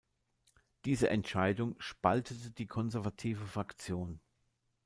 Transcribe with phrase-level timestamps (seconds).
[0.85, 4.19] Diese Entscheidung spaltete die konservative Fraktion.